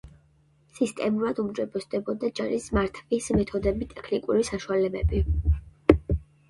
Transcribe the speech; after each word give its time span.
სისტემატურად 0.77 1.41
უმჯობესდებოდა 1.43 2.31
ჯარის 2.41 2.67
მართვის 2.79 3.31
მეთოდები, 3.41 3.93
ტექნიკური 3.95 4.51
საშუალებები. 4.53 5.25